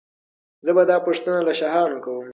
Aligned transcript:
زه 0.65 0.71
به 0.75 0.83
دا 0.89 0.97
پوښتنه 1.05 1.39
له 1.47 1.53
شاهانو 1.59 1.97
کوم. 2.03 2.25